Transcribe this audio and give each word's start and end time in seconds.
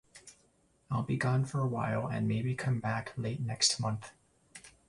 I'll 0.89 1.03
be 1.03 1.15
gone 1.15 1.45
for 1.45 1.59
a 1.59 1.67
while 1.67 2.07
and 2.07 2.27
maybe 2.27 2.55
come 2.55 2.79
back 2.79 3.13
late 3.17 3.39
next 3.39 3.79
month. 3.79 4.09